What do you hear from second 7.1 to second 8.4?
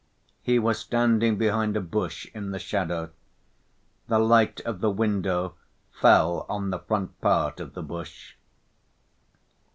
part of the bush.